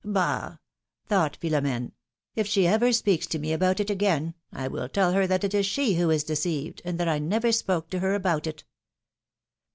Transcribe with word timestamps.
Bah!" 0.03 0.57
thought 1.09 1.37
Philom^ne, 1.39 1.91
if 2.35 2.47
she 2.47 2.65
ever 2.65 2.91
speaks 2.91 3.27
to 3.27 3.37
me 3.37 3.53
about 3.53 3.79
it 3.79 3.91
again, 3.91 4.33
I 4.51 4.67
will 4.67 4.89
tell 4.89 5.11
her 5.11 5.27
that 5.27 5.43
it 5.43 5.53
is 5.53 5.67
she 5.67 5.93
who 5.93 6.09
is 6.09 6.23
deceived, 6.23 6.81
and 6.83 6.99
that 6.99 7.07
I 7.07 7.19
never 7.19 7.51
spoke 7.51 7.91
to 7.91 7.99
her 7.99 8.15
about 8.15 8.47
it." 8.47 8.63